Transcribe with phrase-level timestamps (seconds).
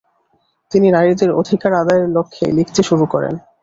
[0.71, 3.33] তিনি নারীদের অধিকার আদায়ের লক্ষ্যে লিখতে শুরু করেন।